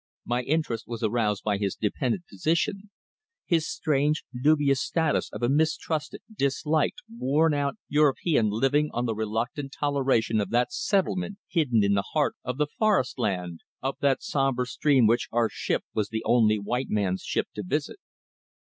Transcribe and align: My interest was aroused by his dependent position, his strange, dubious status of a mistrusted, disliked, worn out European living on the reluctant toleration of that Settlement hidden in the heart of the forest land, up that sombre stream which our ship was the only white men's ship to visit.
My 0.25 0.41
interest 0.41 0.87
was 0.87 1.03
aroused 1.03 1.43
by 1.43 1.59
his 1.59 1.75
dependent 1.75 2.25
position, 2.25 2.89
his 3.45 3.69
strange, 3.69 4.23
dubious 4.41 4.81
status 4.81 5.29
of 5.31 5.43
a 5.43 5.47
mistrusted, 5.47 6.23
disliked, 6.35 7.03
worn 7.07 7.53
out 7.53 7.75
European 7.87 8.49
living 8.49 8.89
on 8.93 9.05
the 9.05 9.13
reluctant 9.13 9.75
toleration 9.79 10.41
of 10.41 10.49
that 10.49 10.73
Settlement 10.73 11.37
hidden 11.49 11.83
in 11.83 11.93
the 11.93 12.07
heart 12.13 12.33
of 12.43 12.57
the 12.57 12.65
forest 12.65 13.19
land, 13.19 13.59
up 13.83 13.99
that 13.99 14.23
sombre 14.23 14.65
stream 14.65 15.05
which 15.05 15.27
our 15.31 15.49
ship 15.49 15.83
was 15.93 16.09
the 16.09 16.23
only 16.25 16.57
white 16.57 16.89
men's 16.89 17.21
ship 17.21 17.49
to 17.53 17.61
visit. 17.61 17.99